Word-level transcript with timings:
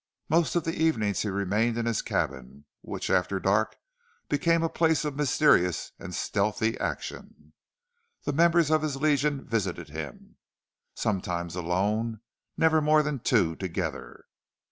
Most 0.29 0.55
of 0.55 0.63
the 0.63 0.73
evenings 0.73 1.19
he 1.21 1.29
remained 1.29 1.77
in 1.77 1.85
his 1.85 2.01
cabin, 2.01 2.65
which 2.81 3.11
after 3.11 3.39
dark 3.39 3.77
became 4.29 4.63
a 4.63 4.67
place 4.67 5.05
of 5.05 5.15
mysterious 5.15 5.91
and 5.99 6.15
stealthy 6.15 6.75
action. 6.79 7.53
The 8.23 8.33
members 8.33 8.71
of 8.71 8.81
his 8.81 8.95
Legion 8.95 9.45
visited 9.45 9.89
him, 9.89 10.37
sometimes 10.95 11.55
alone, 11.55 12.21
never 12.57 12.81
more 12.81 13.03
than 13.03 13.19
two 13.19 13.55
together. 13.55 14.25